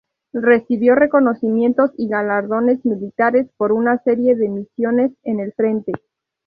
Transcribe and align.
Recibió 0.33 0.95
reconocimientos 0.95 1.91
y 1.95 2.07
galardones 2.07 2.83
militares 2.83 3.47
por 3.55 3.71
una 3.71 3.99
serie 3.99 4.35
de 4.35 4.49
misiones 4.49 5.11
en 5.21 5.39
el 5.39 5.53
frente. 5.53 5.91